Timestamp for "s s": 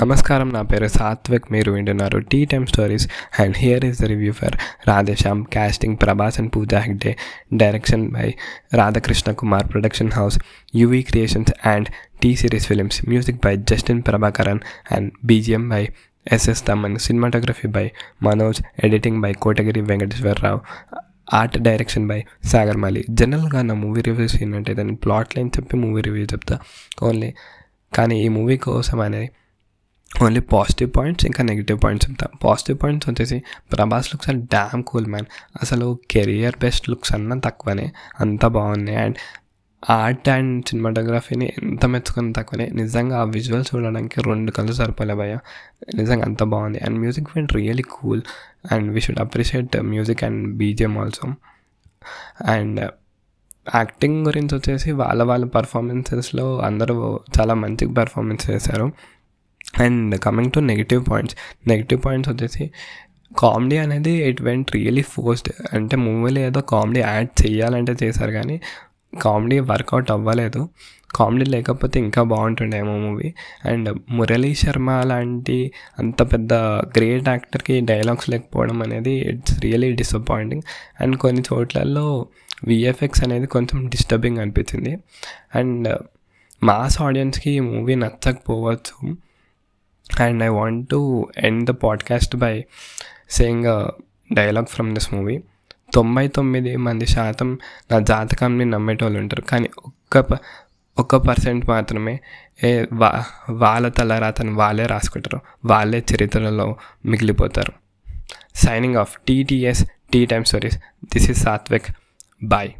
16.32-16.66